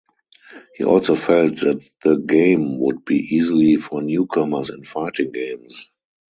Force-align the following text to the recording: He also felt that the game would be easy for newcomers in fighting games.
He 0.75 0.83
also 0.83 1.13
felt 1.13 1.57
that 1.57 1.87
the 2.03 2.15
game 2.15 2.79
would 2.79 3.05
be 3.05 3.19
easy 3.19 3.75
for 3.75 4.01
newcomers 4.01 4.71
in 4.71 4.83
fighting 4.83 5.31
games. 5.31 5.91